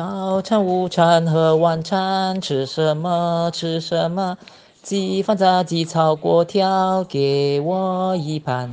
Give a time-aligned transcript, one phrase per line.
[0.00, 3.50] 早餐、午餐和晚餐吃什么？
[3.52, 4.38] 吃什么？
[4.82, 8.66] 鸡饭、炸鸡、炒锅条，给我一盘。